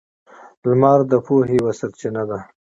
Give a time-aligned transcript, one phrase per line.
[0.69, 2.39] •لمر د پوهې یوه سرچینه ده.